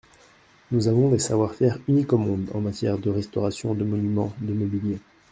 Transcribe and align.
Nous 0.71 0.87
avons 0.87 1.11
des 1.11 1.19
savoir-faire 1.19 1.77
uniques 1.87 2.11
au 2.11 2.17
monde 2.17 2.49
en 2.55 2.59
matière 2.59 2.97
de 2.97 3.11
restauration 3.11 3.75
de 3.75 3.83
monuments, 3.83 4.33
de 4.41 4.51
mobilier. 4.51 4.97